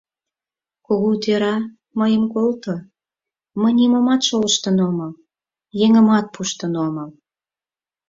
—Кугу 0.85 1.11
тӧра, 1.23 1.55
мыйым 1.99 2.23
колто, 2.33 2.73
мый 3.61 3.73
нимомат 3.79 4.21
шолыштын 4.27 4.77
омыл, 4.87 5.11
еҥымат 5.83 6.25
пуштын 6.33 6.73
омыл... 6.85 7.09